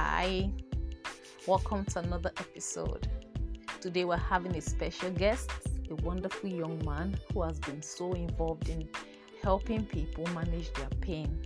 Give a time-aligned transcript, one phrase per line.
[0.00, 0.48] Hi,
[1.48, 3.08] welcome to another episode.
[3.80, 5.50] Today we're having a special guest,
[5.90, 8.88] a wonderful young man who has been so involved in
[9.42, 11.44] helping people manage their pain.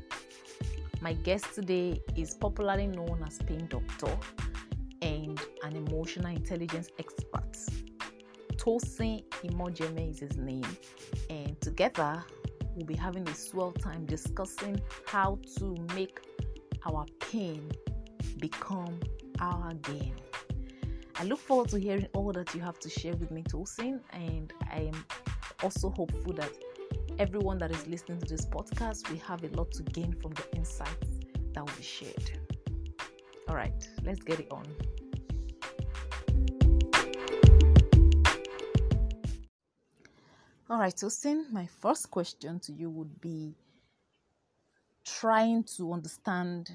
[1.00, 4.14] My guest today is popularly known as Pain Doctor
[5.00, 7.56] and an emotional intelligence expert.
[8.56, 10.76] Tosin Imhogiemhe is his name,
[11.30, 12.22] and together
[12.76, 16.20] we'll be having a swell time discussing how to make
[16.84, 17.72] our pain
[18.42, 18.98] become
[19.38, 20.16] our gain.
[21.14, 24.52] I look forward to hearing all that you have to share with me, Tosin, and
[24.68, 25.06] I am
[25.62, 26.50] also hopeful that
[27.20, 30.56] everyone that is listening to this podcast will have a lot to gain from the
[30.56, 31.20] insights
[31.54, 32.32] that will be shared.
[33.48, 34.64] All right, let's get it on.
[40.68, 43.54] All right, Tosin, my first question to you would be
[45.04, 46.72] trying to understand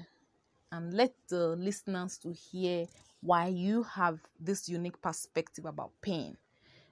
[0.72, 2.86] and let the listeners to hear
[3.20, 6.36] why you have this unique perspective about pain.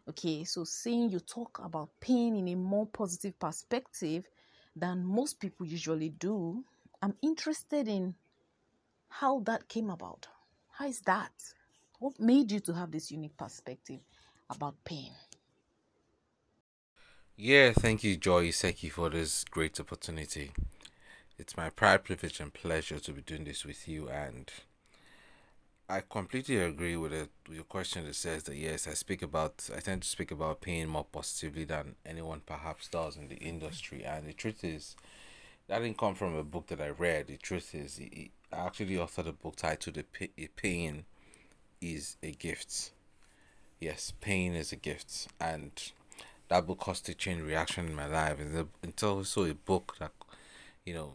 [0.09, 4.25] Okay, so seeing you talk about pain in a more positive perspective
[4.75, 6.65] than most people usually do,
[7.03, 8.15] I'm interested in
[9.09, 10.27] how that came about.
[10.71, 11.33] How is that?
[11.99, 14.01] What made you to have this unique perspective
[14.51, 15.13] about pain?
[17.37, 20.53] Yeah, thank you, Joy Iseki, for this great opportunity.
[21.39, 24.09] It's my pride, privilege, and pleasure to be doing this with you.
[24.09, 24.51] And
[25.89, 29.69] I completely agree with, it, with your question that says that yes, I speak about,
[29.77, 34.03] I tend to speak about pain more positively than anyone perhaps does in the industry.
[34.03, 34.97] And the truth is,
[35.69, 37.27] that didn't come from a book that I read.
[37.27, 41.05] The truth is, I actually authored a book titled "A Pain
[41.81, 42.93] is a Gift."
[43.79, 45.71] Yes, pain is a gift, and
[46.49, 48.39] that book caused a chain reaction in my life.
[48.83, 50.13] It's also a book that,
[50.85, 51.15] you know,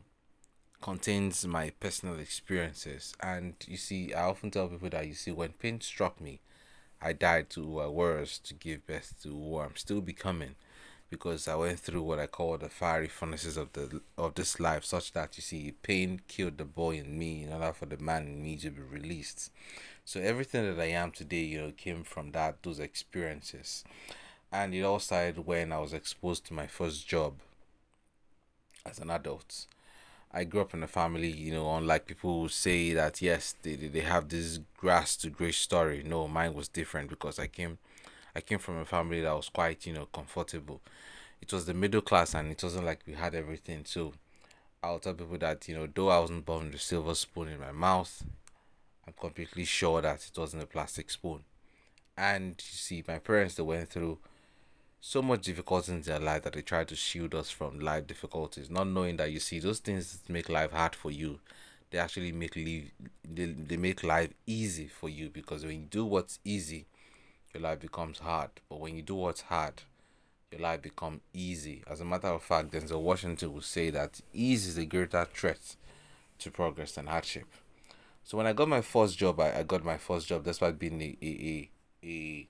[0.82, 3.14] contains my personal experiences.
[3.22, 6.42] And you see, I often tell people that you see, when pain struck me,
[7.02, 10.56] I died to uh, words to give birth to who I'm still becoming,
[11.10, 14.86] because I went through what I call the fiery furnaces of the of this life,
[14.86, 18.28] such that you see, pain killed the boy in me in order for the man
[18.28, 19.52] in me to be released.
[20.06, 23.84] So everything that I am today, you know, came from that those experiences,
[24.52, 27.34] and it all started when I was exposed to my first job
[28.86, 29.66] as an adult
[30.34, 33.76] I grew up in a family, you know, unlike people who say that yes, they
[33.76, 36.04] they have this grass to grace story.
[36.06, 37.78] No, mine was different because I came
[38.36, 40.82] I came from a family that was quite, you know, comfortable.
[41.42, 43.84] It was the middle class and it wasn't like we had everything.
[43.86, 44.14] So
[44.84, 47.60] I'll tell people that, you know, though I wasn't born with a silver spoon in
[47.60, 48.24] my mouth,
[49.08, 51.44] I'm completely sure that it wasn't a plastic spoon.
[52.18, 54.20] And you see, my parents they went through
[55.04, 58.70] so much difficulty in their life that they try to shield us from life difficulties,
[58.70, 61.40] not knowing that you see those things make life hard for you,
[61.90, 62.92] they actually make live
[63.28, 66.86] they, they make life easy for you because when you do what's easy,
[67.54, 68.52] your life becomes hard.
[68.70, 69.82] But when you do what's hard,
[70.52, 71.84] your life becomes easy.
[71.90, 75.76] As a matter of fact, Denzel Washington will say that ease is a greater threat
[76.40, 77.48] to progress than hardship.
[78.24, 81.02] So when I got my first job, I, I got my first job despite being
[81.02, 81.70] a, a, a,
[82.08, 82.48] a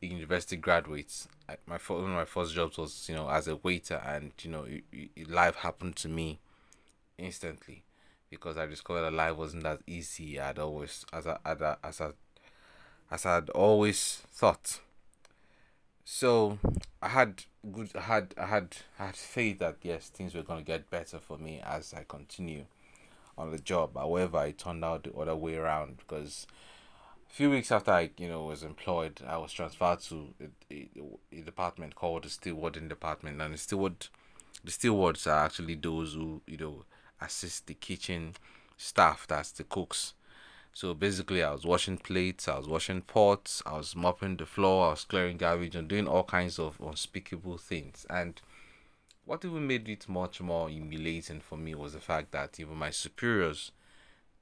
[0.00, 1.28] university graduates,
[1.66, 4.50] my first, one of my first jobs was you know as a waiter, and you
[4.50, 6.38] know it, it, life happened to me
[7.18, 7.82] instantly
[8.30, 12.10] because I discovered that life wasn't as easy I'd always as I, as as I
[13.10, 14.80] as I'd always thought.
[16.04, 16.58] So
[17.02, 20.62] I had good I had I had I had faith that yes things were gonna
[20.62, 22.64] get better for me as I continue
[23.38, 23.96] on the job.
[23.96, 26.46] However, it turned out the other way around because
[27.36, 30.88] few weeks after I, you know, was employed, I was transferred to a, a,
[31.38, 34.06] a department called the stewarding department, and the steward,
[34.64, 36.84] the stewards are actually those who, you know,
[37.20, 38.32] assist the kitchen
[38.78, 39.26] staff.
[39.28, 40.14] That's the cooks.
[40.72, 44.86] So basically, I was washing plates, I was washing pots, I was mopping the floor,
[44.86, 48.06] I was clearing garbage, and doing all kinds of unspeakable things.
[48.08, 48.40] And
[49.26, 52.90] what even made it much more humiliating for me was the fact that even my
[52.90, 53.72] superiors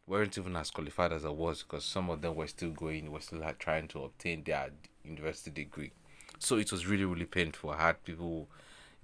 [0.06, 3.21] weren't even as qualified as I was because some of them were still going, were
[3.21, 4.71] still trying to obtain their
[5.05, 5.93] university degree.
[6.39, 7.71] So it was really, really painful.
[7.71, 8.49] I had people,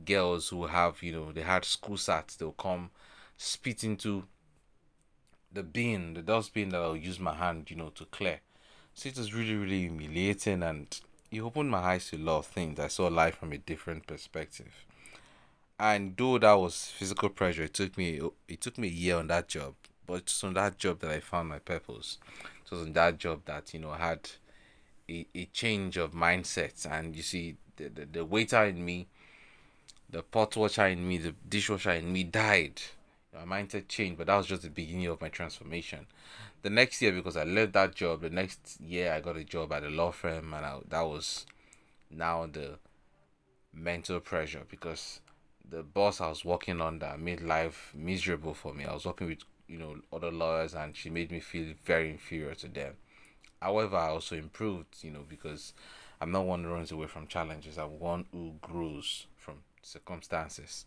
[0.05, 2.91] girls who have, you know, they had school sats, they'll come
[3.37, 4.25] spit into
[5.53, 8.41] the bin, the dustbin that I'll use my hand, you know, to clear.
[8.95, 11.01] So it was really, really humiliating and
[11.31, 12.79] it opened my eyes to a lot of things.
[12.79, 14.85] I saw life from a different perspective.
[15.79, 19.29] And though that was physical pressure, it took me it took me a year on
[19.29, 19.75] that job
[20.11, 22.19] but it's on that job that I found my purpose.
[22.65, 24.31] It was on that job that you know had
[25.09, 29.07] a, a change of mindset, and you see the, the, the waiter in me,
[30.09, 32.81] the pot washer in me, the dishwasher in me died
[33.33, 36.07] my mindset changed, but that was just the beginning of my transformation.
[36.63, 39.73] The next year, because I left that job, the next year I got a job
[39.73, 41.47] at a law firm, and I, that was
[42.11, 42.79] now the
[43.73, 45.21] mental pressure because
[45.69, 48.85] the boss I was working under made life miserable for me.
[48.85, 49.39] I was working with
[49.71, 52.95] you know other lawyers, and she made me feel very inferior to them.
[53.63, 55.73] However, I also improved, you know, because
[56.21, 57.79] I'm not one who runs away from challenges.
[57.79, 60.85] I'm one who grows from circumstances.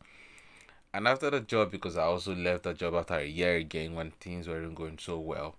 [0.94, 4.12] And after the job, because I also left the job after a year again when
[4.12, 5.56] things weren't going so well,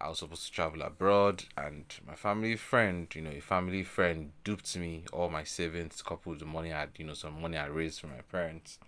[0.00, 4.32] I was supposed to travel abroad, and my family friend, you know, a family friend
[4.42, 7.56] duped me, all my savings, coupled with the money I had, you know, some money
[7.56, 8.78] I raised from my parents.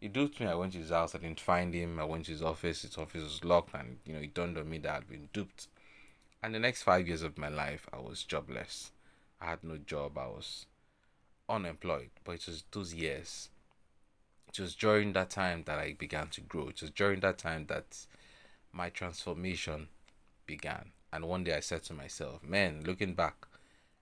[0.00, 0.46] He duped me.
[0.46, 2.00] I went to his house, I didn't find him.
[2.00, 4.68] I went to his office, his office was locked, and, you know, it dawned on
[4.68, 5.68] me that I'd been duped.
[6.42, 8.92] And the next five years of my life, I was jobless.
[9.40, 10.66] I had no job, I was
[11.48, 12.10] unemployed.
[12.24, 13.50] But it was those years
[14.50, 16.68] it was during that time that I began to grow.
[16.68, 18.06] It was during that time that
[18.72, 19.88] my transformation
[20.44, 20.90] began.
[21.12, 23.46] And one day I said to myself, man, looking back,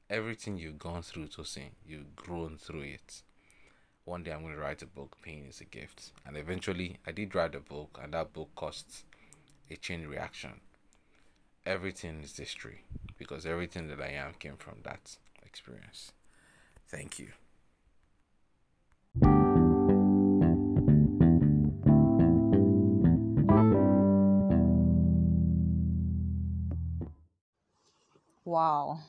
[0.08, 3.22] everything you've gone through, Tosin, you've grown through it.
[4.08, 6.12] One day I'm going to write a book, Pain is a Gift.
[6.24, 9.04] And eventually I did write a book, and that book cost
[9.70, 10.62] a chain reaction.
[11.66, 12.84] Everything is history
[13.18, 16.12] because everything that I am came from that experience.
[16.88, 17.28] Thank you.
[28.46, 29.00] Wow,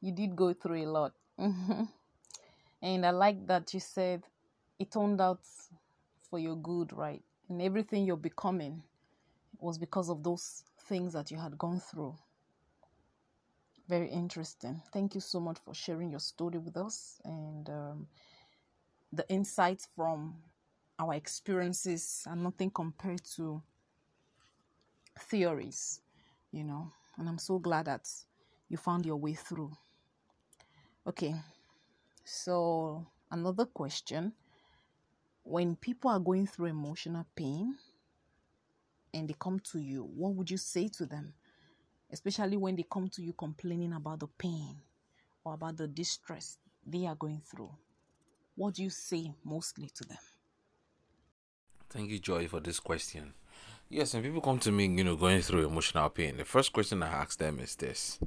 [0.00, 1.12] you did go through a lot.
[2.82, 4.24] and I like that you said
[4.78, 5.40] it turned out
[6.28, 7.22] for your good, right?
[7.48, 8.82] And everything you're becoming
[9.58, 12.16] was because of those things that you had gone through.
[13.88, 14.80] Very interesting.
[14.92, 18.06] Thank you so much for sharing your story with us and um,
[19.12, 20.36] the insights from
[20.98, 23.62] our experiences are nothing compared to
[25.18, 26.00] theories,
[26.52, 26.92] you know.
[27.18, 28.08] And I'm so glad that
[28.68, 29.72] you found your way through.
[31.06, 31.34] Okay,
[32.30, 34.32] so another question
[35.42, 37.74] when people are going through emotional pain
[39.12, 41.34] and they come to you, what would you say to them?
[42.12, 44.76] Especially when they come to you complaining about the pain
[45.44, 47.70] or about the distress they are going through.
[48.54, 50.18] What do you say mostly to them?
[51.88, 53.34] Thank you, Joy, for this question.
[53.88, 57.02] Yes, when people come to me, you know, going through emotional pain, the first question
[57.02, 58.20] I ask them is this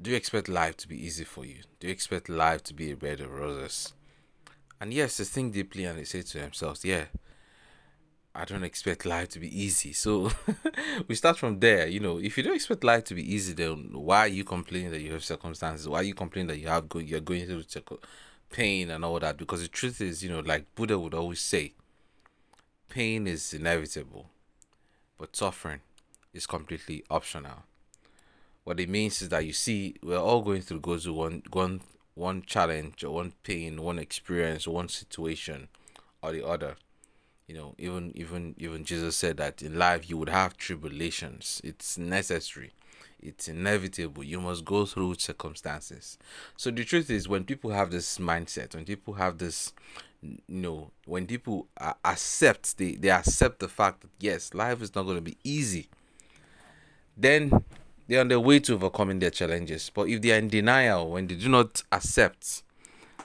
[0.00, 1.62] do you expect life to be easy for you?
[1.80, 3.92] Do you expect life to be a bed of roses?
[4.80, 7.06] And yes, they think deeply and they say to themselves, yeah,
[8.34, 9.92] I don't expect life to be easy.
[9.92, 10.30] So
[11.08, 11.88] we start from there.
[11.88, 14.92] You know, if you don't expect life to be easy, then why are you complaining
[14.92, 15.88] that you have circumstances?
[15.88, 17.64] Why are you complaining that you have go- you're going through
[18.50, 19.36] pain and all that?
[19.36, 21.74] Because the truth is, you know, like Buddha would always say,
[22.88, 24.30] pain is inevitable,
[25.18, 25.80] but suffering
[26.32, 27.64] is completely optional.
[28.68, 31.80] What it means is that you see, we're all going through goes through one one
[32.12, 35.68] one challenge or one pain, one experience, one situation
[36.22, 36.76] or the other.
[37.46, 41.62] You know, even even even Jesus said that in life you would have tribulations.
[41.64, 42.72] It's necessary.
[43.22, 44.22] It's inevitable.
[44.22, 46.18] You must go through circumstances.
[46.58, 49.72] So the truth is, when people have this mindset, when people have this,
[50.20, 51.68] you know, when people
[52.04, 55.88] accept, they they accept the fact that yes, life is not going to be easy.
[57.16, 57.64] Then
[58.08, 59.90] they're on their way to overcoming their challenges.
[59.94, 62.62] But if they are in denial, when they do not accept,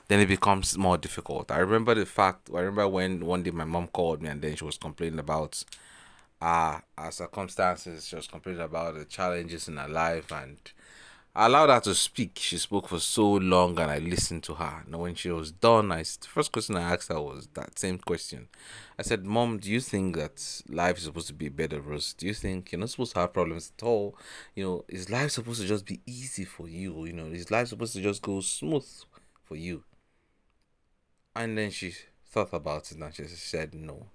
[0.10, 1.50] then it becomes more difficult.
[1.50, 4.56] I remember the fact, I remember when one day my mom called me and then
[4.56, 5.63] she was complaining about
[6.42, 8.08] uh, our circumstances.
[8.08, 10.58] She was complaining about the challenges in her life and
[11.36, 12.38] I allowed her to speak.
[12.40, 14.84] She spoke for so long and I listened to her.
[14.86, 17.98] And when she was done, I the first question I asked her was that same
[17.98, 18.50] question.
[19.00, 22.13] I said, Mom, do you think that life is supposed to be better of roses?
[22.13, 24.16] Do you think you're not supposed to have problems at all?
[24.54, 27.04] You know, is life supposed to just be easy for you?
[27.06, 28.88] You know, is life supposed to just go smooth
[29.44, 29.84] for you?
[31.36, 31.96] And then she
[32.30, 34.06] thought about it and she said no.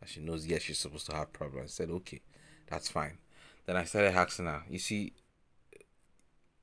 [0.00, 1.70] And she knows yes, she's supposed to have problems.
[1.70, 2.22] I said, Okay,
[2.66, 3.18] that's fine.
[3.66, 5.12] Then I started asking her, you see,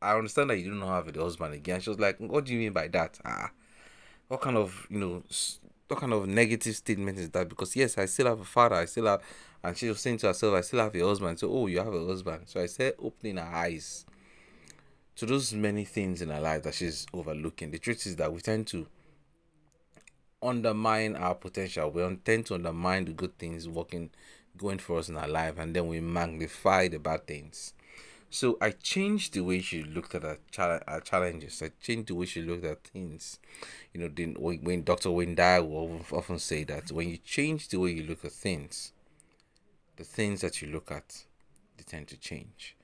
[0.04, 1.80] I understand that you don't have a husband again.
[1.80, 3.20] She was like, What do you mean by that?
[3.26, 3.52] Ah,
[4.28, 5.24] what kind of, you know,
[5.88, 7.50] what kind of negative statement is that?
[7.50, 9.22] Because yes, I still have a father, I still have,
[9.64, 11.40] and she was saying to herself, I still have a husband.
[11.40, 12.44] So, oh, you have a husband.
[12.46, 14.06] So I said, opening her eyes
[15.16, 17.72] to those many things in her life that she's overlooking.
[17.72, 18.88] The truth is that we tend to
[20.42, 21.90] undermine our potential.
[21.92, 24.10] We tend to undermine the good things working,
[24.58, 27.74] going for us in our life, and then we magnify the bad things.
[28.34, 31.62] So I changed the way she looked at her, her challenges.
[31.62, 33.38] I changed the way she looked at things.
[33.94, 35.12] You know, then when Dr.
[35.36, 38.92] Dyer will often say that when you change the way you look at things,
[39.98, 41.25] the things that you look at,
[41.78, 42.75] they tend to change.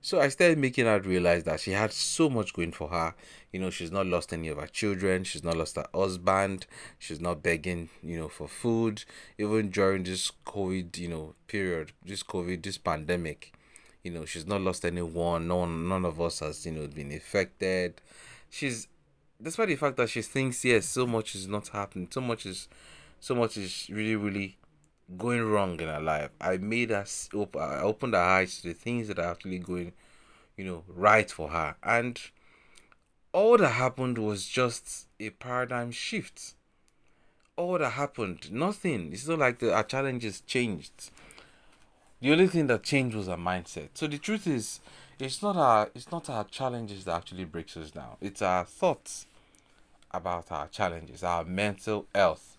[0.00, 3.14] So I started making her realize that she had so much going for her.
[3.52, 5.24] You know, she's not lost any of her children.
[5.24, 6.66] She's not lost her husband.
[6.98, 9.04] She's not begging, you know, for food.
[9.36, 13.53] Even during this COVID, you know, period, this COVID, this pandemic,
[14.04, 15.48] you know, she's not lost anyone.
[15.48, 18.00] No one, none of us has, you know, been affected.
[18.50, 18.86] She's,
[19.42, 22.08] despite the fact that she thinks, yes, so much is not happening.
[22.10, 22.68] So much is,
[23.18, 24.58] so much is really, really
[25.16, 26.30] going wrong in her life.
[26.40, 27.60] I made her open.
[27.60, 29.92] I opened her eyes to the things that are actually going,
[30.56, 31.76] you know, right for her.
[31.82, 32.20] And
[33.32, 36.54] all that happened was just a paradigm shift.
[37.56, 39.12] All that happened, nothing.
[39.12, 41.10] It's not like the our challenges changed.
[42.24, 43.90] The only thing that changed was our mindset.
[43.92, 44.80] So the truth is,
[45.18, 48.16] it's not our it's not our challenges that actually breaks us down.
[48.18, 49.26] It's our thoughts
[50.10, 52.56] about our challenges, our mental health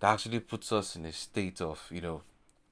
[0.00, 2.22] that actually puts us in a state of you know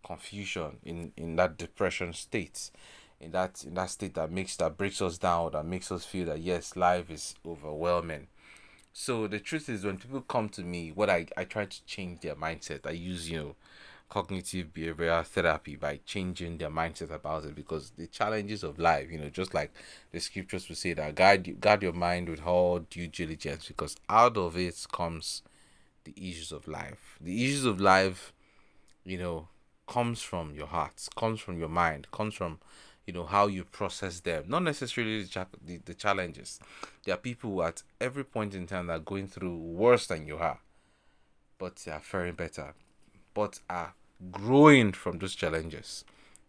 [0.04, 2.72] confusion in in that depression state
[3.20, 6.26] in that in that state that makes that breaks us down that makes us feel
[6.26, 8.26] that yes life is overwhelming
[8.92, 12.20] so the truth is when people come to me what i i try to change
[12.20, 13.56] their mindset i use you know
[14.08, 19.18] cognitive behavioral therapy by changing their mindset about it because the challenges of life you
[19.18, 19.72] know just like
[20.12, 24.36] the scriptures will say that guard guard your mind with all due diligence because out
[24.36, 25.42] of it comes
[26.06, 27.18] the issues of life.
[27.20, 28.32] The issues of life,
[29.04, 29.48] you know,
[29.86, 32.58] comes from your heart, comes from your mind, comes from,
[33.06, 34.44] you know, how you process them.
[34.48, 36.58] Not necessarily the, cha- the, the challenges.
[37.04, 40.38] There are people at every point in time that are going through worse than you
[40.38, 40.60] are,
[41.58, 42.74] but they are faring better,
[43.36, 43.92] but are
[44.32, 46.06] growing from those challenges.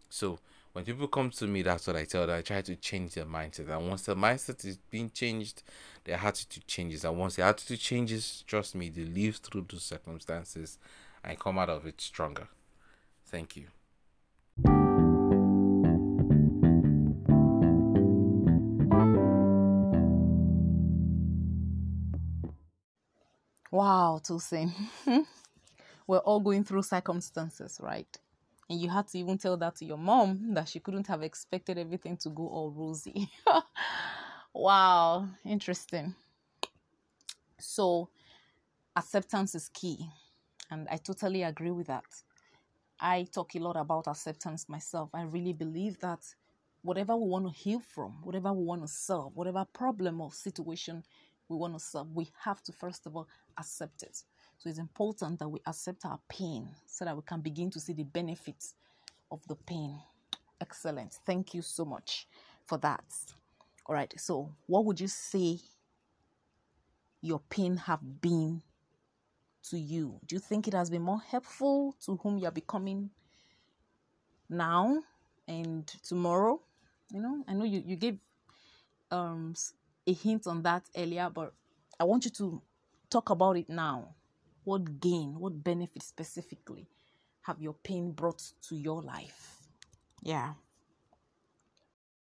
[0.08, 0.38] So
[0.72, 2.38] when people come to me, that's what I tell them.
[2.38, 3.68] I try to change their mindset.
[3.68, 5.62] And once the mindset is being changed,
[6.04, 7.04] their attitude changes.
[7.04, 10.78] And once the attitude changes, trust me, they live through those circumstances
[11.22, 12.48] and come out of it stronger.
[13.26, 13.66] Thank you.
[23.70, 24.72] Wow, Tosin.
[26.08, 28.08] We're all going through circumstances, right?
[28.70, 31.78] And you had to even tell that to your mom that she couldn't have expected
[31.78, 33.30] everything to go all rosy.
[34.54, 36.14] Wow, interesting.
[37.60, 38.08] So,
[38.96, 40.08] acceptance is key,
[40.70, 42.04] and I totally agree with that.
[43.00, 45.10] I talk a lot about acceptance myself.
[45.14, 46.20] I really believe that
[46.82, 51.04] whatever we want to heal from, whatever we want to solve, whatever problem or situation
[51.48, 54.22] we want to solve, we have to first of all accept it.
[54.58, 57.92] So it's important that we accept our pain so that we can begin to see
[57.92, 58.74] the benefits
[59.30, 59.98] of the pain.
[60.60, 61.14] Excellent.
[61.24, 62.26] Thank you so much
[62.66, 63.04] for that.
[63.86, 64.12] All right.
[64.18, 65.58] So, what would you say
[67.22, 68.62] your pain have been
[69.70, 70.20] to you?
[70.26, 73.10] Do you think it has been more helpful to whom you are becoming
[74.48, 75.02] now
[75.46, 76.60] and tomorrow?
[77.12, 78.18] You know, I know you, you gave
[79.10, 79.54] um
[80.06, 81.54] a hint on that earlier, but
[82.00, 82.62] I want you to
[83.10, 84.14] talk about it now.
[84.68, 86.90] What gain, what benefit specifically
[87.46, 89.62] have your pain brought to your life?
[90.22, 90.52] Yeah.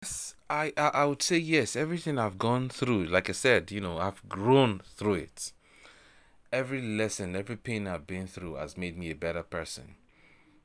[0.00, 1.76] Yes, I, I I would say yes.
[1.76, 5.52] Everything I've gone through, like I said, you know, I've grown through it.
[6.50, 9.96] Every lesson, every pain I've been through has made me a better person.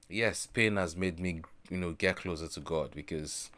[0.08, 3.50] Yes, pain has made me, you know, get closer to God because,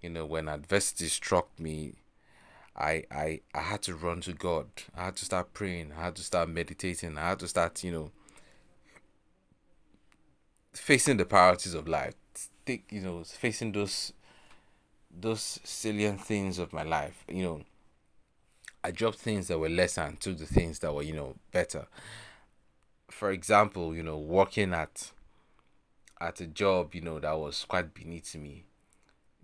[0.00, 1.96] you know, when adversity struck me,
[2.76, 4.66] I I I had to run to God.
[4.96, 5.92] I had to start praying.
[5.96, 7.16] I had to start meditating.
[7.16, 8.10] I had to start, you know,
[10.72, 12.14] facing the priorities of life.
[12.66, 14.12] Think, you know, facing those
[15.10, 17.24] those salient things of my life.
[17.28, 17.60] You know,
[18.84, 21.86] I dropped things that were lesser and took the things that were, you know, better.
[23.10, 25.10] For example, you know, working at
[26.20, 28.64] at a job, you know, that was quite beneath me,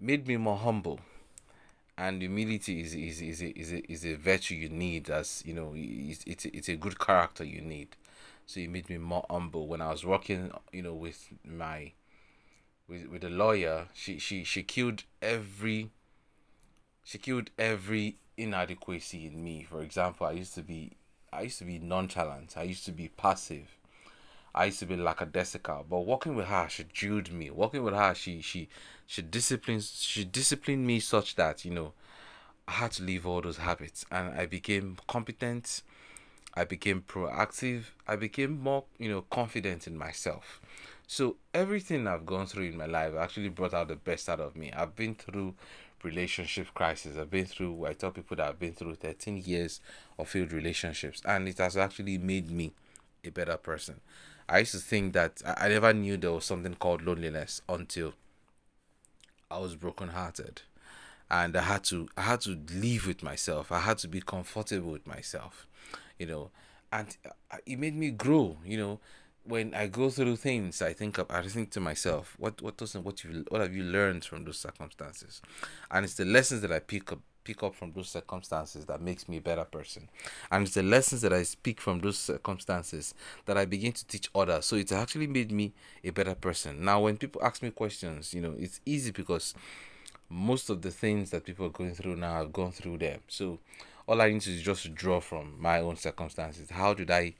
[0.00, 1.00] made me more humble.
[2.02, 5.54] And humility is is is a, is a, is a virtue you need as you
[5.54, 7.90] know it's it's a, it's a good character you need.
[8.44, 11.92] So it made me more humble when I was working, you know, with my
[12.88, 15.90] with with a lawyer, she she she killed every
[17.04, 19.62] she killed every inadequacy in me.
[19.62, 20.96] For example, I used to be
[21.32, 22.56] I used to be nonchalant.
[22.56, 23.68] I used to be passive.
[24.54, 25.86] I used to be lackadaisical.
[25.88, 27.50] But working with her, she drilled me.
[27.50, 28.68] Working with her, she she
[29.06, 31.92] she disciplines she disciplined me such that, you know,
[32.68, 35.82] I had to leave all those habits and I became competent.
[36.54, 37.84] I became proactive.
[38.06, 40.60] I became more, you know, confident in myself.
[41.06, 44.54] So everything I've gone through in my life actually brought out the best out of
[44.56, 44.72] me.
[44.72, 45.54] I've been through
[46.02, 47.16] relationship crisis.
[47.16, 49.80] I've been through, I tell people that I've been through 13 years
[50.18, 52.72] of failed relationships, and it has actually made me
[53.24, 54.00] a better person.
[54.52, 58.12] I used to think that I, never knew there was something called loneliness until
[59.50, 60.60] I was brokenhearted.
[61.30, 63.72] And I had to I had to live with myself.
[63.72, 65.66] I had to be comfortable with myself,
[66.18, 66.50] you know,
[66.92, 68.58] and uh, it made me grow.
[68.66, 69.00] You know,
[69.44, 73.04] when I go through things, I think of, I think to myself, what what doesn't
[73.04, 75.40] what you what have you learned from those circumstances,
[75.90, 79.28] and it's the lessons that I pick up pick up from those circumstances that makes
[79.28, 80.08] me a better person,
[80.50, 83.14] and it's the lessons that I speak from those circumstances
[83.46, 84.64] that I begin to teach others.
[84.64, 85.72] So it's actually made me
[86.04, 86.84] a better person.
[86.84, 89.54] Now, when people ask me questions, you know, it's easy because
[90.28, 93.20] most of the things that people are going through now, I've gone through them.
[93.28, 93.58] So
[94.06, 96.70] all I need to is just draw from my own circumstances.
[96.70, 97.34] How did I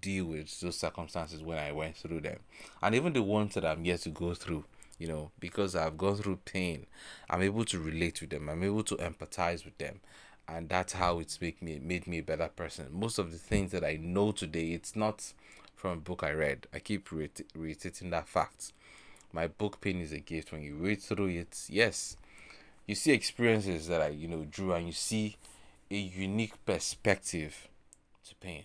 [0.00, 2.38] deal with those circumstances when I went through them,
[2.82, 4.64] and even the ones that I'm yet to go through.
[4.98, 6.86] You know, because I've gone through pain,
[7.28, 8.48] I'm able to relate with them.
[8.48, 10.00] I'm able to empathize with them,
[10.48, 12.86] and that's how it's make me made me a better person.
[12.92, 15.32] Most of the things that I know today, it's not
[15.74, 16.66] from a book I read.
[16.72, 18.72] I keep reiterating that fact.
[19.32, 20.52] My book Pain is a gift.
[20.52, 22.16] When you read through it, yes,
[22.86, 25.36] you see experiences that I you know drew, and you see
[25.90, 27.68] a unique perspective
[28.28, 28.64] to pain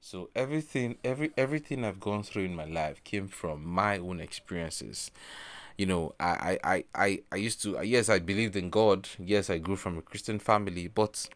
[0.00, 5.10] so everything, every everything I've gone through in my life came from my own experiences.
[5.78, 9.08] You know, I I I I used to yes I believed in God.
[9.18, 11.28] Yes, I grew from a Christian family, but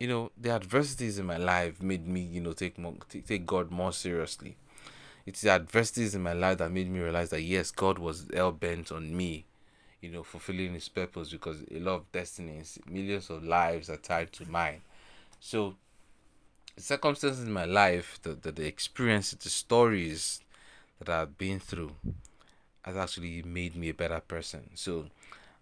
[0.00, 2.94] you know the adversities in my life made me you know take more
[3.26, 4.56] take God more seriously.
[5.26, 8.52] It's the adversities in my life that made me realize that yes, God was hell
[8.52, 9.44] bent on me,
[10.00, 14.32] you know, fulfilling His purpose because a lot of destinies, millions of lives are tied
[14.34, 14.82] to mine.
[15.40, 15.76] So
[16.80, 20.40] the circumstances in my life, the, the, the experiences, the stories
[20.98, 21.92] that I've been through
[22.82, 24.70] has actually made me a better person.
[24.74, 25.04] So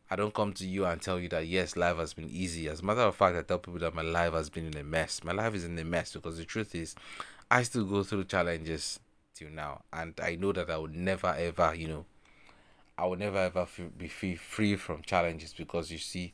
[0.09, 2.69] I don't come to you and tell you that yes, life has been easy.
[2.69, 4.85] As a matter of fact, I tell people that my life has been in a
[4.85, 5.25] mess.
[5.25, 6.95] My life is in a mess because the truth is,
[7.51, 9.01] I still go through challenges
[9.35, 12.05] till now, and I know that I will never ever, you know,
[12.97, 16.33] I will never ever be free free from challenges because you see,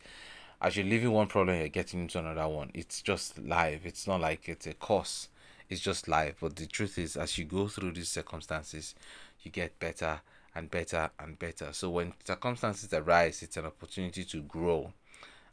[0.64, 2.70] as you're leaving one problem, you're getting into another one.
[2.72, 3.82] It's just life.
[3.84, 5.28] It's not like it's a course.
[5.68, 6.36] It's just life.
[6.40, 8.94] But the truth is, as you go through these circumstances,
[9.42, 10.22] you get better
[10.54, 11.68] and better and better.
[11.72, 14.94] So when circumstances arise, it's an opportunity to grow.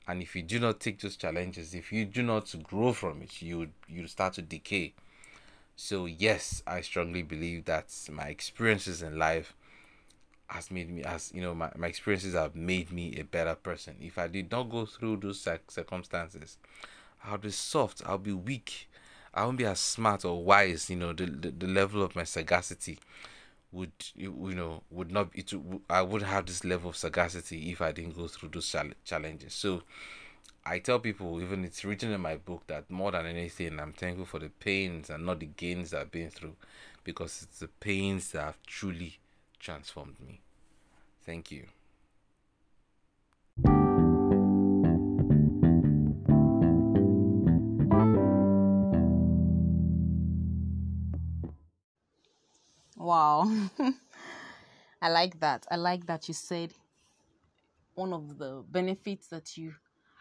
[0.07, 3.41] And if you do not take those challenges, if you do not grow from it,
[3.41, 4.93] you you start to decay.
[5.75, 9.55] So yes, I strongly believe that my experiences in life
[10.51, 13.95] has made me as you know my, my experiences have made me a better person.
[14.01, 16.57] If i did not go through those circumstances
[17.23, 18.89] i'll be soft i'll be weak.
[19.33, 22.25] I won't be as smart or wise you know the, the, the level of my
[22.25, 22.99] sagacity
[23.71, 25.53] would you know would not it
[25.89, 29.53] i would have this level of sagacity if i didn't go through those challenges.
[29.53, 29.83] So
[30.65, 34.25] i tell people even it's written in my book that more than anything i'm thankful
[34.25, 36.55] for the pains and not the gains i've been through
[37.03, 39.17] because it's the pains that have truly
[39.61, 40.41] transformed me.
[41.23, 41.67] Thank you.
[52.97, 53.51] Wow.
[55.01, 55.65] I like that.
[55.69, 56.73] I like that you said
[57.93, 59.73] one of the benefits that you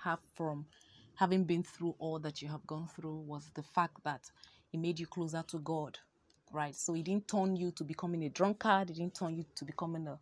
[0.02, 0.66] have from
[1.14, 4.30] having been through all that you have gone through was the fact that
[4.72, 5.98] it made you closer to God
[6.52, 6.74] right?
[6.74, 10.06] So it didn't turn you to becoming a drunkard, it didn't turn you to becoming
[10.08, 10.18] a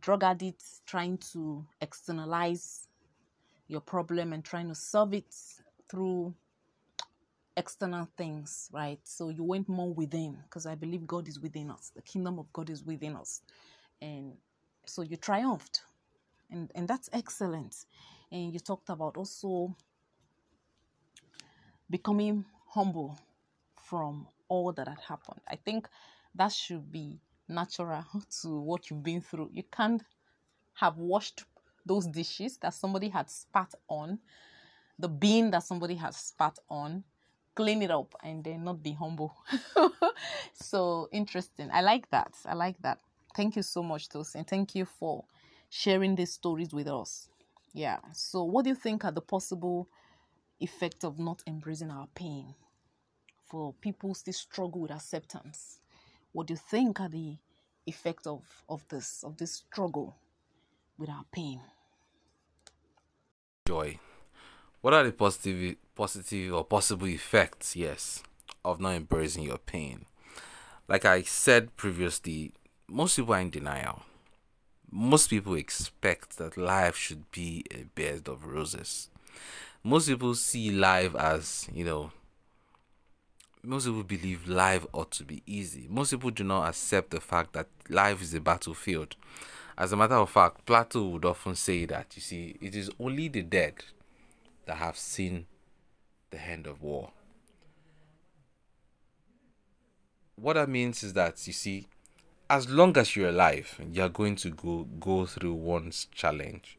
[0.00, 2.88] drug addict, trying to externalize
[3.68, 5.34] your problem and trying to solve it
[5.90, 6.34] through
[7.56, 9.00] external things, right?
[9.04, 11.90] So you went more within because I believe God is within us.
[11.94, 13.42] The kingdom of God is within us.
[14.02, 14.34] And
[14.86, 15.82] so you triumphed.
[16.50, 17.86] And and that's excellent.
[18.30, 19.74] And you talked about also
[21.90, 23.18] becoming humble
[23.82, 25.40] from all that had happened.
[25.48, 25.88] I think
[26.34, 28.04] that should be natural
[28.42, 29.50] to what you've been through.
[29.52, 30.02] You can't
[30.74, 31.44] have washed
[31.86, 34.18] those dishes that somebody had spat on,
[34.98, 37.04] the bean that somebody has spat on,
[37.54, 39.36] clean it up, and then not be humble.
[40.54, 41.70] so interesting.
[41.72, 42.34] I like that.
[42.46, 42.98] I like that.
[43.34, 44.46] Thank you so much, Tosin.
[44.46, 45.24] Thank you for
[45.70, 47.28] sharing these stories with us.
[47.74, 47.98] Yeah.
[48.12, 49.88] So, what do you think are the possible
[50.60, 52.54] effects of not embracing our pain?
[53.48, 55.80] For people still struggle with acceptance.
[56.32, 57.36] What do you think are the
[57.86, 60.16] effects of, of this of this struggle
[60.98, 61.60] with our pain?
[63.66, 63.98] Joy.
[64.80, 68.22] What are the positive positive or possible effects, yes,
[68.64, 70.06] of not embracing your pain?
[70.88, 72.52] Like I said previously,
[72.88, 74.02] most people are in denial.
[74.90, 79.10] most people expect that life should be a bed of roses.
[79.82, 82.12] Most people see life as, you know,
[83.66, 85.86] most people believe life ought to be easy.
[85.90, 89.16] Most people do not accept the fact that life is a battlefield.
[89.76, 93.28] As a matter of fact, Plato would often say that, you see, it is only
[93.28, 93.74] the dead
[94.66, 95.46] that have seen
[96.30, 97.10] the end of war.
[100.36, 101.88] What that means is that, you see,
[102.48, 106.78] as long as you're alive, you're going to go go through one's challenge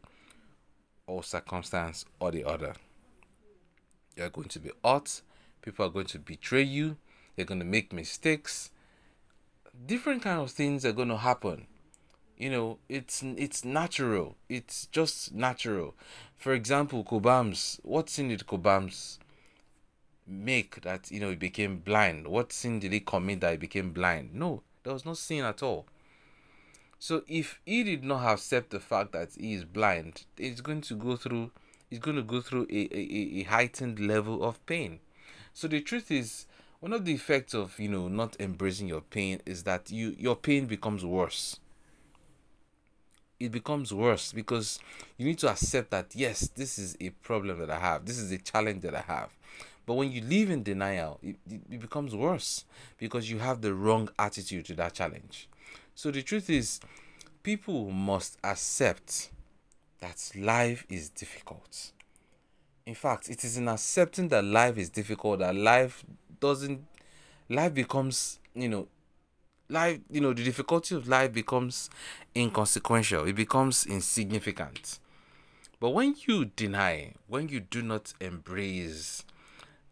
[1.06, 2.73] or circumstance or the other.
[4.15, 5.21] You're going to be hurt,
[5.67, 6.95] people are going to betray you,
[7.36, 8.71] they're going to make mistakes.
[9.86, 11.67] Different kind of things are going to happen.
[12.38, 14.38] You know, it's it's natural.
[14.47, 15.93] It's just natural.
[16.38, 19.17] For example, Cobhams, what sin did Cobhams
[20.25, 22.27] make that you know he became blind?
[22.27, 24.34] What sin did he commit that he became blind?
[24.34, 25.86] No, there was no sin at all.
[26.97, 30.95] So if he did not accept the fact that he is blind, he's going to
[30.95, 31.51] go through
[31.89, 34.99] he's going to go through a, a, a heightened level of pain.
[35.57, 36.45] So the truth is
[36.81, 40.35] one of the effects of you know not embracing your pain is that you your
[40.35, 41.59] pain becomes worse.
[43.39, 44.77] It becomes worse because
[45.17, 48.05] you need to accept that yes, this is a problem that I have.
[48.05, 49.31] This is a challenge that I have.
[49.87, 52.63] But when you live in denial, it, it becomes worse
[52.99, 55.49] because you have the wrong attitude to that challenge.
[55.95, 56.79] So the truth is,
[57.41, 59.31] people must accept
[60.01, 61.93] that life is difficult.
[62.88, 66.06] In fact, it is in accepting that life is difficult that life
[66.39, 66.86] doesn't,
[67.50, 68.88] life becomes, you know,
[69.67, 71.89] life, you know, the difficulty of life becomes
[72.34, 75.00] inconsequential, it becomes insignificant.
[75.82, 79.26] But when you deny, when you do not embrace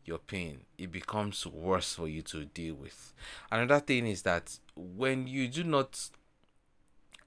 [0.06, 3.14] your pain, it becomes worse for you to deal with.
[3.52, 6.12] Another thing is that when you do not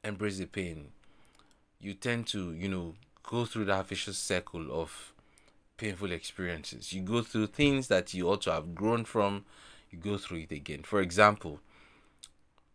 [0.03, 0.93] embrace the pain,
[1.79, 5.13] you tend to, you know, go through that vicious circle of
[5.79, 6.93] painful experiences.
[6.93, 9.47] You go through things that you ought to have grown from,
[9.91, 10.83] you go through it again.
[10.83, 11.61] For example,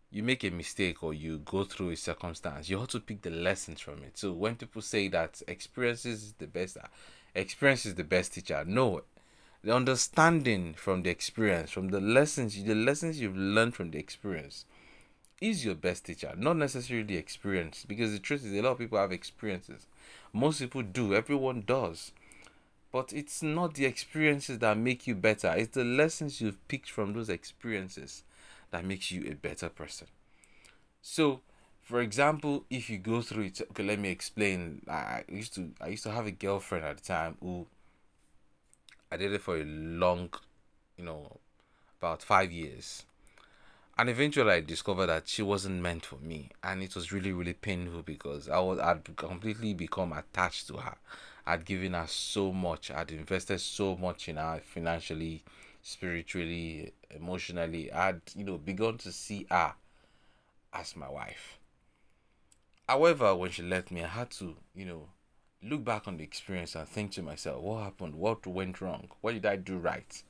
[0.10, 3.30] you make a mistake or you go through a circumstance, you have to pick the
[3.30, 4.18] lessons from it.
[4.18, 6.88] So when people say that experiences is the best, ah,
[7.36, 9.02] experience is the best teacher, no,
[9.64, 14.66] the understanding from the experience, from the lessons, the lessons you've learned from the experience,
[15.42, 17.86] is your best teacher, not necessarily the experience.
[17.88, 19.88] Because the truth is, a lot of people have experiences.
[20.32, 21.14] Most people do.
[21.14, 22.12] Everyone does.
[22.94, 25.54] But it's not the experiences that make you better.
[25.58, 28.24] It's the lessons you've picked from those experiences
[28.72, 30.08] that makes you a better person.
[31.02, 31.42] So,
[31.82, 34.84] for example, if you go through it, okay, let me explain.
[34.90, 37.68] I used to I used to have a girlfriend at the time who
[39.12, 40.30] I did it for a long,
[40.98, 41.40] you know,
[42.00, 43.06] about five years.
[43.98, 46.50] And eventually I discovered that she wasn't meant for me.
[46.64, 50.96] And it was really, really painful because I was I'd completely become attached to her.
[51.46, 55.44] I'd given us so much, I'd invested so much in her financially,
[55.82, 57.92] spiritually, emotionally.
[57.92, 59.74] I'd, you know, begun to see her
[60.74, 61.60] as my wife.
[62.88, 65.10] However, when she left me, I had to, you know,
[65.62, 68.16] look back on the experience and think to myself, what happened?
[68.16, 69.10] What went wrong?
[69.22, 70.24] What did I do right?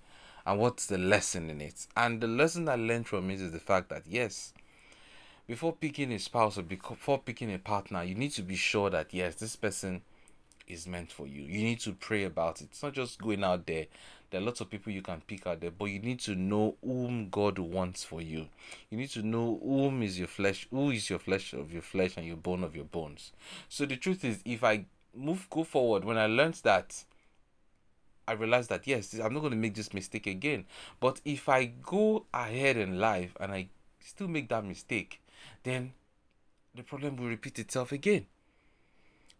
[0.45, 1.87] And what's the lesson in it?
[1.95, 4.53] And the lesson I learned from it is the fact that yes,
[5.47, 9.13] before picking a spouse or before picking a partner, you need to be sure that
[9.13, 10.01] yes, this person
[10.73, 11.43] is meant for you.
[11.43, 12.69] You need to pray about it.
[12.71, 13.85] It's not just going out there.
[14.29, 16.75] There are lots of people you can pick out there, but you need to know
[16.83, 18.47] whom God wants for you.
[18.89, 22.17] You need to know whom is your flesh, who is your flesh of your flesh
[22.17, 23.31] and your bone of your bones.
[23.69, 27.03] So the truth is, if I move go forward when I learned that
[28.27, 30.65] I realized that yes, I'm not going to make this mistake again.
[30.99, 33.67] But if I go ahead in life and I
[33.99, 35.21] still make that mistake,
[35.63, 35.93] then
[36.73, 38.25] the problem will repeat itself again.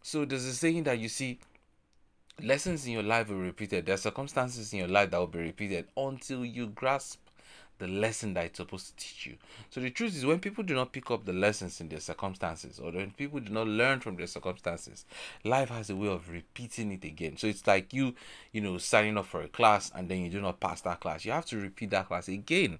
[0.03, 1.39] So there's a saying that you see
[2.41, 3.85] lessons in your life will be repeated.
[3.85, 7.19] There are circumstances in your life that will be repeated until you grasp
[7.79, 9.37] the lesson that it's supposed to teach you.
[9.69, 12.79] So the truth is, when people do not pick up the lessons in their circumstances,
[12.79, 15.05] or when people do not learn from their circumstances,
[15.45, 17.37] life has a way of repeating it again.
[17.37, 18.13] So it's like you,
[18.51, 21.23] you know, signing up for a class and then you do not pass that class.
[21.23, 22.79] You have to repeat that class again.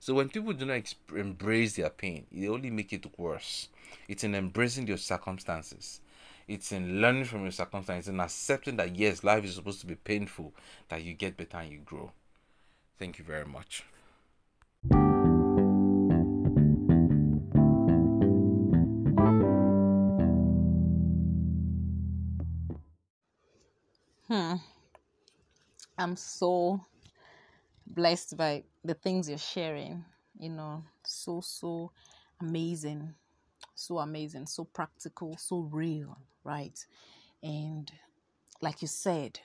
[0.00, 3.68] So when people do not embrace their pain, they only make it worse.
[4.06, 6.00] It's in embracing your circumstances.
[6.48, 9.96] It's in learning from your circumstances and accepting that yes, life is supposed to be
[9.96, 10.54] painful,
[10.88, 12.10] that you get better and you grow.
[12.98, 13.84] Thank you very much.
[24.26, 24.54] Hmm.
[25.98, 26.80] I'm so
[27.86, 30.02] blessed by the things you're sharing.
[30.38, 31.92] You know, so, so
[32.40, 33.14] amazing.
[33.78, 36.84] So amazing, so practical, so real, right?
[37.42, 37.90] And
[38.62, 39.40] like you said,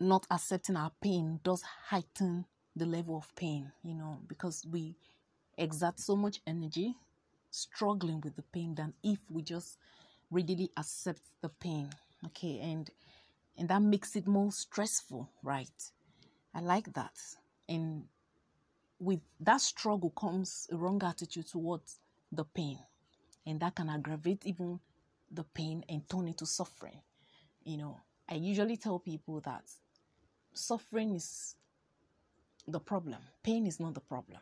[0.00, 2.44] not accepting our pain does heighten
[2.74, 4.96] the level of pain, you know, because we
[5.58, 6.96] exert so much energy
[7.50, 9.78] struggling with the pain than if we just
[10.30, 11.88] readily accept the pain.
[12.26, 12.90] Okay, and
[13.58, 15.92] and that makes it more stressful, right?
[16.54, 17.18] I like that.
[17.68, 18.04] And
[19.02, 21.98] with that struggle comes a wrong attitude towards
[22.30, 22.78] the pain.
[23.44, 24.78] And that can aggravate even
[25.28, 27.00] the pain and turn it to suffering.
[27.64, 29.64] You know, I usually tell people that
[30.54, 31.56] suffering is
[32.68, 34.38] the problem, pain is not the problem.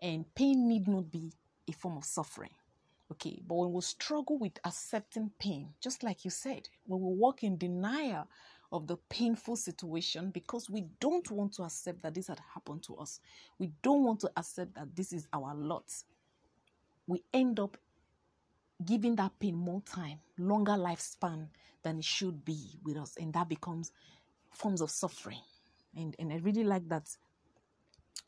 [0.00, 1.30] And pain need not be
[1.68, 2.54] a form of suffering.
[3.12, 7.42] Okay, but when we struggle with accepting pain, just like you said, when we walk
[7.42, 8.26] in denial
[8.72, 12.96] of the painful situation because we don't want to accept that this had happened to
[12.96, 13.20] us,
[13.58, 15.84] we don't want to accept that this is our lot,
[17.06, 17.76] we end up
[18.84, 21.48] giving that pain more time, longer lifespan
[21.82, 23.92] than it should be with us, and that becomes
[24.52, 25.40] forms of suffering.
[25.96, 27.08] And and I really like that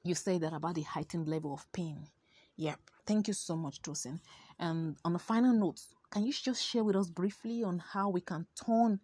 [0.05, 2.07] you say that about the heightened level of pain.
[2.57, 2.79] Yep.
[3.07, 4.21] Thank you so much, Tosin.
[4.59, 8.21] And on a final note, can you just share with us briefly on how we
[8.21, 9.01] can turn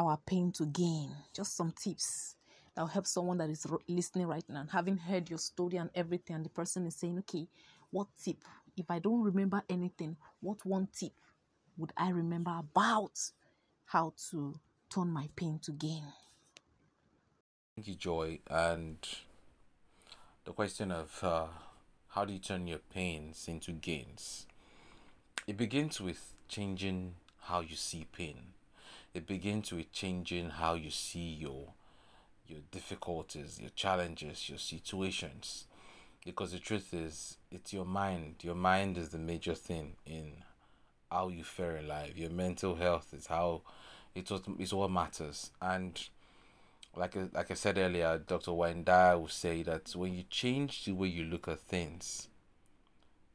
[0.00, 1.14] our pain to gain?
[1.34, 2.36] Just some tips
[2.74, 5.90] that will help someone that is listening right now and having heard your story and
[5.94, 7.46] everything, and the person is saying, okay,
[7.90, 8.36] what tip?
[8.76, 11.12] If I don't remember anything, what one tip
[11.76, 13.18] would I remember about
[13.84, 14.54] how to
[14.88, 16.04] turn my pain to gain?
[17.76, 18.40] Thank you, Joy.
[18.48, 18.98] And
[20.44, 21.46] the question of uh,
[22.08, 24.46] how do you turn your pains into gains?
[25.46, 28.54] It begins with changing how you see pain.
[29.12, 31.72] It begins with changing how you see your
[32.46, 35.66] your difficulties, your challenges, your situations.
[36.24, 38.36] Because the truth is, it's your mind.
[38.42, 40.32] Your mind is the major thing in
[41.10, 42.16] how you fare in life.
[42.16, 43.62] Your mental health is how
[44.14, 45.50] it's what, it's what matters.
[45.62, 46.00] And
[46.96, 48.52] like like I said earlier, Dr.
[48.84, 52.28] Dyer will say that when you change the way you look at things,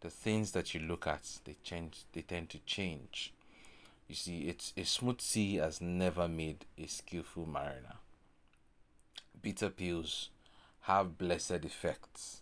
[0.01, 2.03] the things that you look at they change.
[2.13, 3.33] They tend to change.
[4.07, 7.95] You see, it's a smooth sea has never made a skillful mariner.
[9.41, 10.29] Bitter pills
[10.81, 12.41] have blessed effects.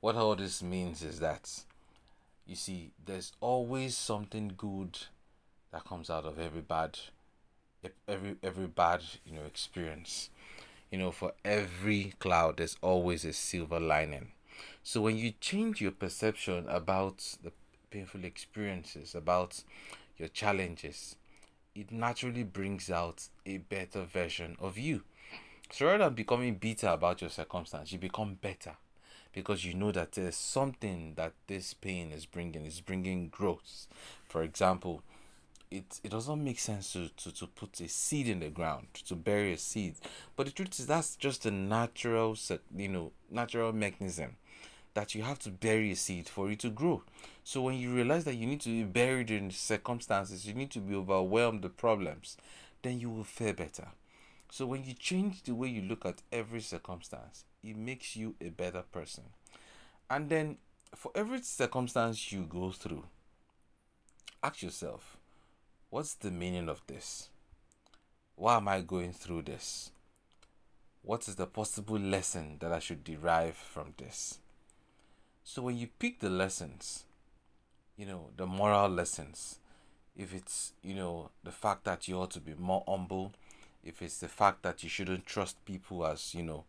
[0.00, 1.64] What all this means is that
[2.46, 4.98] you see, there's always something good
[5.72, 6.98] that comes out of every bad
[8.08, 10.30] every every bad you know experience
[10.94, 14.28] you know, for every cloud, there's always a silver lining.
[14.84, 17.50] So when you change your perception about the
[17.90, 19.64] painful experiences, about
[20.16, 21.16] your challenges,
[21.74, 25.02] it naturally brings out a better version of you.
[25.70, 28.76] So rather than becoming bitter about your circumstance, you become better
[29.32, 32.64] because you know that there's something that this pain is bringing.
[32.64, 33.88] It's bringing growth.
[34.28, 35.02] For example,
[35.70, 39.16] it it doesn't make sense to, to, to put a seed in the ground to
[39.16, 39.94] bury a seed
[40.36, 42.36] but the truth is that's just a natural
[42.76, 44.36] you know natural mechanism
[44.94, 47.02] that you have to bury a seed for it to grow
[47.42, 50.80] so when you realize that you need to be buried in circumstances you need to
[50.80, 52.36] be overwhelmed with problems
[52.82, 53.88] then you will fare better
[54.50, 58.48] so when you change the way you look at every circumstance it makes you a
[58.48, 59.24] better person
[60.10, 60.56] and then
[60.94, 63.04] for every circumstance you go through
[64.42, 65.16] ask yourself
[65.94, 67.28] What's the meaning of this?
[68.34, 69.92] Why am I going through this?
[71.02, 74.40] What is the possible lesson that I should derive from this?
[75.46, 77.04] So when you pick the lessons,
[77.98, 79.58] you know, the moral lessons,
[80.16, 83.32] if it's, you know, the fact that you ought to be more humble,
[83.84, 86.64] if it's the fact that you shouldn't trust people as, you know,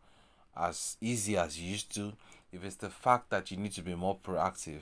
[0.57, 2.13] as easy as you used to,
[2.51, 4.81] if it's the fact that you need to be more proactive,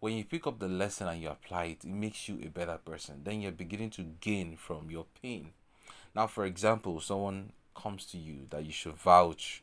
[0.00, 2.76] when you pick up the lesson and you apply it, it makes you a better
[2.84, 3.20] person.
[3.22, 5.50] Then you're beginning to gain from your pain.
[6.12, 9.62] Now, for example, someone comes to you that you should vouch,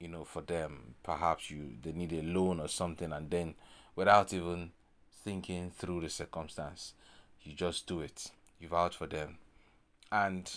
[0.00, 0.94] you know, for them.
[1.02, 3.54] Perhaps you they need a loan or something, and then
[3.94, 4.72] without even
[5.24, 6.94] thinking through the circumstance,
[7.42, 8.30] you just do it.
[8.60, 9.38] You vouch for them,
[10.10, 10.50] and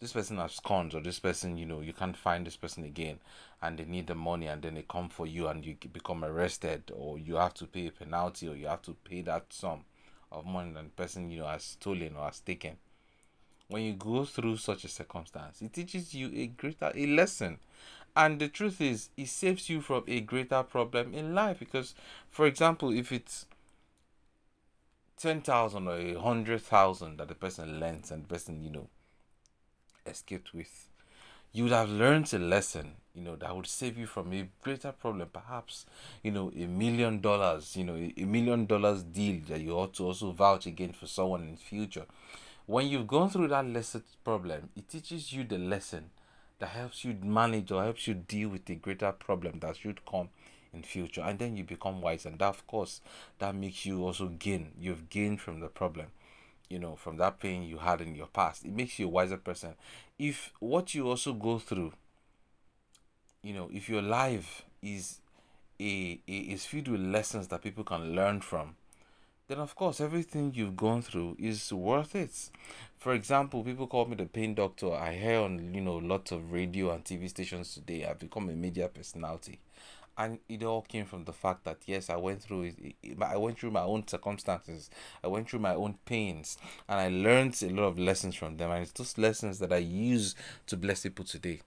[0.00, 3.18] this person has cons or this person you know you can't find this person again
[3.62, 6.82] and they need the money and then they come for you and you become arrested
[6.94, 9.84] or you have to pay a penalty or you have to pay that sum
[10.30, 12.76] of money that the person you know has stolen or has taken
[13.68, 17.58] when you go through such a circumstance it teaches you a greater a lesson
[18.16, 21.94] and the truth is it saves you from a greater problem in life because
[22.30, 23.46] for example if it's
[25.18, 28.88] 10,000 or a 100,000 that the person lends and the person you know
[30.06, 30.88] escaped with
[31.52, 34.92] you would have learned a lesson you know that would save you from a greater
[34.92, 35.28] problem.
[35.32, 35.86] Perhaps
[36.22, 40.04] you know a million dollars you know a million dollars deal that you ought to
[40.04, 42.04] also vouch again for someone in the future.
[42.66, 46.10] When you've gone through that lesson problem it teaches you the lesson
[46.58, 50.28] that helps you manage or helps you deal with the greater problem that should come
[50.72, 51.22] in future.
[51.22, 52.26] And then you become wise.
[52.26, 53.00] And that of course
[53.38, 54.72] that makes you also gain.
[54.78, 56.06] You've gained from the problem
[56.68, 58.64] you know from that pain you had in your past.
[58.64, 59.74] It makes you a wiser person.
[60.18, 61.92] If what you also go through
[63.42, 65.20] you know if your life is
[65.80, 68.76] a, a is filled with lessons that people can learn from
[69.48, 72.50] then of course everything you've gone through is worth it.
[72.98, 74.92] For example people call me the pain doctor.
[74.92, 78.52] I hear on you know lots of radio and tv stations today i've become a
[78.52, 79.60] media personality.
[80.18, 83.58] And it all came from the fact that yes i went through it i went
[83.58, 84.90] through my own circumstances.
[85.22, 86.58] I went through my own pains.
[86.88, 88.70] And i learned a lot of lessons from them.
[88.72, 90.34] And it's those lessons that i use
[90.66, 91.60] to bless people today.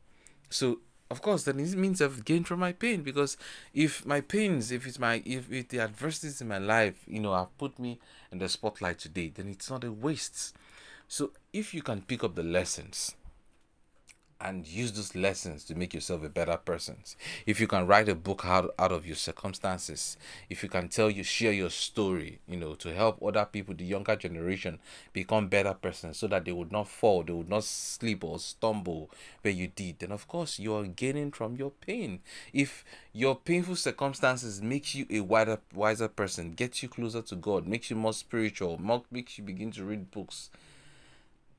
[0.50, 0.80] So
[1.12, 3.36] of course then it means i've gained from my pain because
[3.74, 7.34] if my pains if it's my if, if the adversities in my life you know
[7.34, 8.00] have put me
[8.32, 10.56] in the spotlight today then it's not a waste.
[11.08, 13.16] So if you can pick up the lessons
[14.42, 16.98] and use those lessons to make yourself a better person.
[17.46, 20.18] If you can write a book out, out of your circumstances,
[20.50, 23.84] if you can tell you share your story, you know, to help other people, the
[23.84, 24.80] younger generation,
[25.12, 29.10] become better persons so that they would not fall, they would not sleep or stumble
[29.42, 32.20] where you did, then of course you are gaining from your pain.
[32.54, 37.68] If your painful circumstances makes you a wider wiser person, gets you closer to God,
[37.68, 38.80] makes you more spiritual,
[39.12, 40.50] makes you begin to read books,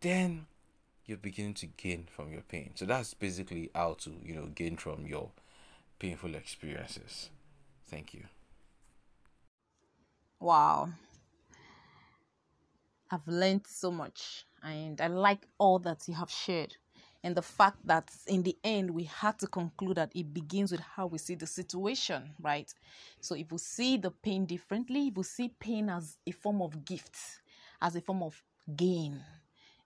[0.01, 0.47] then
[1.07, 2.73] you're beginning to gain from your pain.
[2.75, 5.31] So that's basically how to, you know, gain from your
[5.99, 7.31] painful experiences.
[7.87, 8.25] Thank you.
[10.39, 10.91] Wow.
[13.11, 16.77] I've learned so much and I like all that you have shared.
[17.23, 20.81] And the fact that in the end we had to conclude that it begins with
[20.81, 22.73] how we see the situation, right?
[23.21, 26.85] So if we see the pain differently, if we see pain as a form of
[26.85, 27.19] gift,
[27.83, 28.41] as a form of
[28.75, 29.21] gain,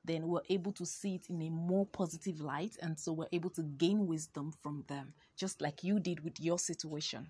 [0.05, 2.77] then we're able to see it in a more positive light.
[2.83, 6.59] And so we're able to gain wisdom from them, just like you did with your
[6.59, 7.29] situation.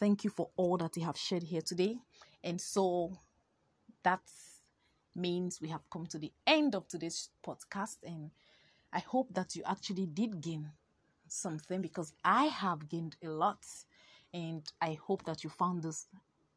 [0.00, 1.98] Thank you for all that you have shared here today.
[2.42, 3.18] And so
[4.02, 4.22] that
[5.14, 7.98] means we have come to the end of today's podcast.
[8.04, 8.30] And
[8.92, 10.70] I hope that you actually did gain
[11.28, 13.64] something because I have gained a lot.
[14.32, 16.06] And I hope that you found this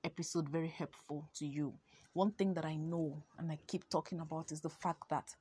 [0.03, 1.73] episode very helpful to you.
[2.13, 5.35] One thing that I know and I keep talking about is the fact that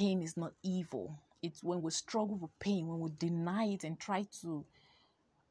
[0.00, 1.18] pain is not evil.
[1.42, 4.64] It's when we struggle with pain, when we deny it and try to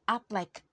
[0.08, 0.64] act like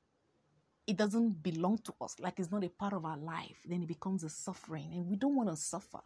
[0.88, 3.88] it doesn't belong to us, like it's not a part of our life, then it
[3.88, 4.90] becomes a suffering.
[4.94, 6.00] And we don't want to suffer.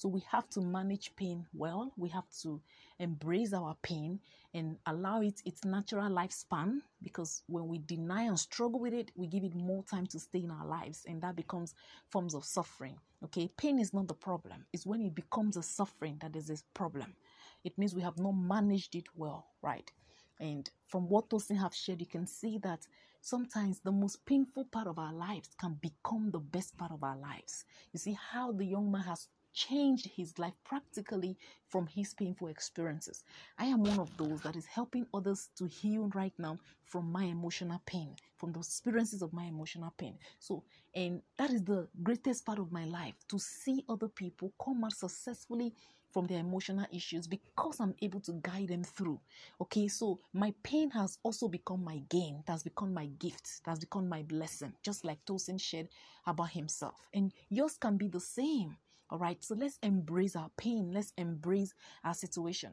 [0.00, 1.92] So we have to manage pain well.
[1.98, 2.58] We have to
[2.98, 4.18] embrace our pain
[4.54, 9.26] and allow it its natural lifespan because when we deny and struggle with it, we
[9.26, 11.74] give it more time to stay in our lives and that becomes
[12.08, 12.96] forms of suffering.
[13.26, 14.64] Okay, pain is not the problem.
[14.72, 17.14] It's when it becomes a suffering that is a problem.
[17.62, 19.92] It means we have not managed it well, right?
[20.40, 22.86] And from what those have shared, you can see that
[23.20, 27.18] sometimes the most painful part of our lives can become the best part of our
[27.18, 27.66] lives.
[27.92, 31.36] You see how the young man has changed his life practically
[31.68, 33.24] from his painful experiences.
[33.58, 37.24] I am one of those that is helping others to heal right now from my
[37.24, 40.18] emotional pain, from the experiences of my emotional pain.
[40.38, 44.84] So, and that is the greatest part of my life to see other people come
[44.84, 45.74] out successfully
[46.10, 49.20] from their emotional issues because I'm able to guide them through.
[49.60, 54.08] Okay, so my pain has also become my gain, that's become my gift, that's become
[54.08, 55.88] my blessing, just like Tosin shared
[56.26, 56.94] about himself.
[57.14, 58.76] And yours can be the same.
[59.10, 62.72] All right, so let's embrace our pain, let's embrace our situation.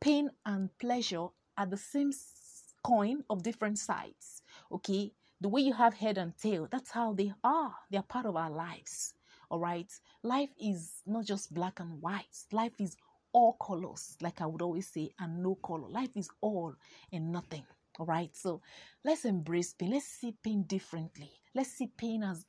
[0.00, 1.26] Pain and pleasure
[1.58, 2.12] are the same
[2.84, 4.42] coin of different sides.
[4.70, 8.26] Okay, the way you have head and tail, that's how they are, they are part
[8.26, 9.14] of our lives.
[9.50, 9.92] All right,
[10.22, 12.96] life is not just black and white, life is
[13.32, 15.88] all colors, like I would always say, and no color.
[15.88, 16.74] Life is all
[17.12, 17.64] and nothing.
[17.98, 18.60] All right, so
[19.04, 19.90] let's embrace pain.
[19.90, 21.30] Let's see pain differently.
[21.54, 22.46] Let's see pain as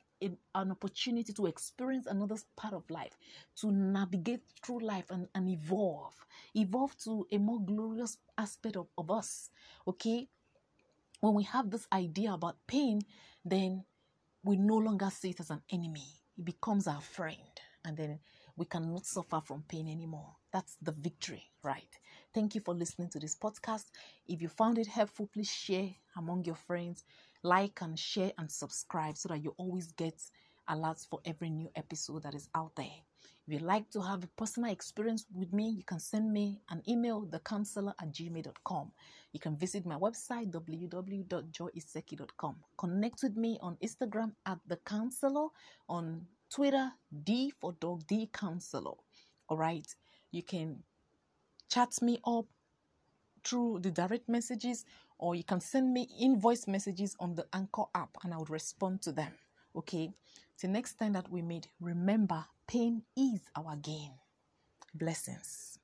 [0.54, 3.16] an opportunity to experience another part of life,
[3.56, 6.14] to navigate through life and, and evolve,
[6.54, 9.50] evolve to a more glorious aspect of, of us.
[9.86, 10.28] Okay?
[11.20, 13.02] When we have this idea about pain,
[13.44, 13.84] then
[14.44, 16.06] we no longer see it as an enemy,
[16.38, 17.38] it becomes our friend,
[17.84, 18.18] and then
[18.56, 20.36] we cannot suffer from pain anymore.
[20.52, 21.88] That's the victory, right?
[22.34, 23.86] Thank you for listening to this podcast.
[24.28, 27.04] If you found it helpful, please share among your friends
[27.44, 30.20] like and share and subscribe so that you always get
[30.68, 33.04] alerts for every new episode that is out there.
[33.46, 36.82] If you'd like to have a personal experience with me, you can send me an
[36.88, 38.90] email, thecounselor at gmail.com.
[39.32, 42.56] You can visit my website, www.joyiseki.com.
[42.78, 45.50] Connect with me on Instagram at thecounselor,
[45.90, 46.90] on Twitter,
[47.24, 48.94] D for dog, D counselor.
[49.48, 49.94] All right.
[50.30, 50.82] You can
[51.68, 52.46] chat me up
[53.44, 54.84] through the direct messages
[55.18, 59.02] or you can send me invoice messages on the Anchor app and I will respond
[59.02, 59.32] to them.
[59.76, 60.10] Okay.
[60.56, 64.12] Till next time that we meet, remember pain is our gain.
[64.94, 65.78] Blessings.